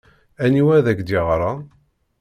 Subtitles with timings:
[0.43, 1.61] Aniwa ay ak-d-yeɣran?